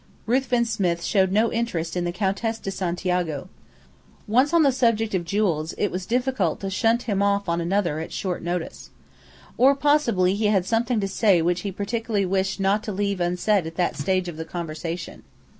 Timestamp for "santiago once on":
2.71-4.63